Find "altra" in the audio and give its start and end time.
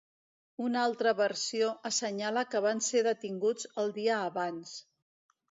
0.83-1.11